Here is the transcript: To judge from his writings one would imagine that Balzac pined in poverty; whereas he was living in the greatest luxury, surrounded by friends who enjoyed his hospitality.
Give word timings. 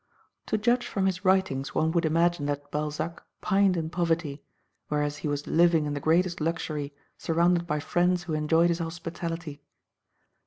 To 0.47 0.57
judge 0.57 0.87
from 0.87 1.05
his 1.05 1.23
writings 1.23 1.75
one 1.75 1.91
would 1.91 2.05
imagine 2.05 2.47
that 2.47 2.71
Balzac 2.71 3.21
pined 3.39 3.77
in 3.77 3.91
poverty; 3.91 4.41
whereas 4.87 5.17
he 5.17 5.27
was 5.27 5.45
living 5.45 5.85
in 5.85 5.93
the 5.93 5.99
greatest 5.99 6.41
luxury, 6.41 6.91
surrounded 7.19 7.67
by 7.67 7.79
friends 7.79 8.23
who 8.23 8.33
enjoyed 8.33 8.69
his 8.69 8.79
hospitality. 8.79 9.61